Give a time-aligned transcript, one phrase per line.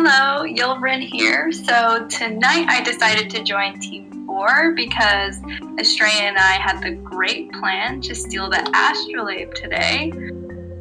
[0.00, 1.50] Hello, Ylvren here.
[1.50, 5.40] So tonight I decided to join Team 4 because
[5.76, 10.12] Estrella and I had the great plan to steal the astrolabe today.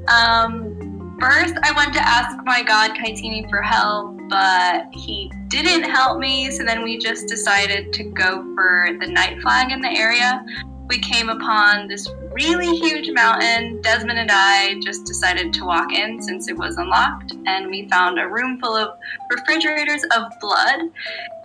[0.07, 6.19] Um, first, I went to ask my god Kaitini for help, but he didn't help
[6.19, 10.45] me, so then we just decided to go for the night flag in the area.
[10.87, 13.81] We came upon this really huge mountain.
[13.81, 18.19] Desmond and I just decided to walk in since it was unlocked, and we found
[18.19, 18.97] a room full of
[19.29, 20.79] refrigerators of blood.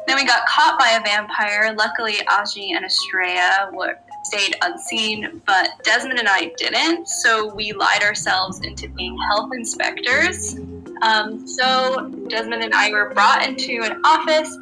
[0.06, 1.74] Then we got caught by a vampire.
[1.76, 7.08] Luckily, Ozzy and Estrella were stayed unseen, but Desmond and I didn't.
[7.08, 10.56] So we lied ourselves into being health inspectors.
[11.02, 14.56] Um, so Desmond and I were brought into an office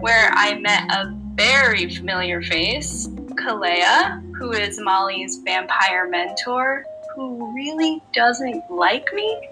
[0.00, 3.08] where I met a very familiar face,
[3.44, 9.48] Kalea, who is Molly's vampire mentor, who really doesn't like me.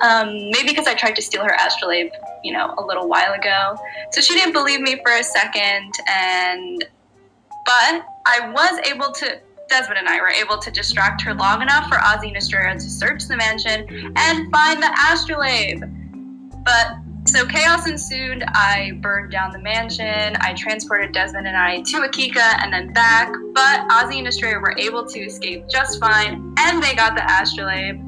[0.00, 3.76] Um, maybe because I tried to steal her astrolabe, you know, a little while ago.
[4.12, 6.84] So she didn't believe me for a second, and
[7.66, 9.40] but I was able to.
[9.68, 13.26] Desmond and I were able to distract her long enough for Ozzy Estrella to search
[13.26, 15.82] the mansion and find the astrolabe.
[16.62, 18.42] But so chaos ensued.
[18.48, 20.36] I burned down the mansion.
[20.40, 23.32] I transported Desmond and I to Akika and then back.
[23.54, 28.00] But Ozzy and Estrella were able to escape just fine, and they got the astrolabe.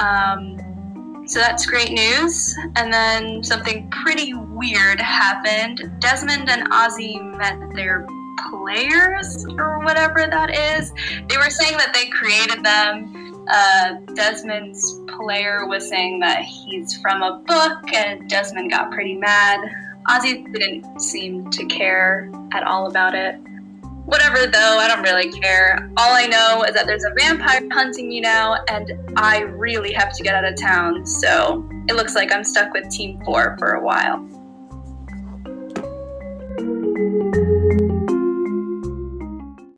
[0.00, 2.54] Um, so that's great news.
[2.76, 5.90] And then something pretty weird happened.
[6.00, 8.06] Desmond and Ozzy met their
[8.50, 10.92] players, or whatever that is.
[11.28, 13.13] They were saying that they created them
[13.48, 19.60] uh, Desmond's player was saying that he's from a book, and Desmond got pretty mad.
[20.08, 23.36] Ozzy didn't seem to care at all about it.
[24.04, 25.90] Whatever, though, I don't really care.
[25.96, 30.12] All I know is that there's a vampire hunting me now, and I really have
[30.14, 33.72] to get out of town, so it looks like I'm stuck with Team 4 for
[33.72, 34.28] a while.